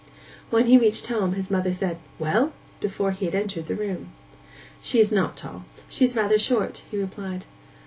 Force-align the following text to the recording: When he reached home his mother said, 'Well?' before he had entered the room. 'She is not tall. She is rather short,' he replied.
When 0.49 0.65
he 0.65 0.79
reached 0.79 1.05
home 1.05 1.33
his 1.33 1.51
mother 1.51 1.71
said, 1.71 1.97
'Well?' 2.17 2.53
before 2.79 3.11
he 3.11 3.25
had 3.25 3.35
entered 3.35 3.67
the 3.67 3.75
room. 3.75 4.09
'She 4.81 4.99
is 4.99 5.11
not 5.11 5.37
tall. 5.37 5.65
She 5.89 6.03
is 6.05 6.15
rather 6.15 6.39
short,' 6.39 6.81
he 6.89 6.97
replied. 6.97 7.45